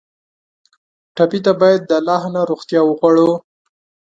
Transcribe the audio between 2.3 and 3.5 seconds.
نه روغتیا وغواړو.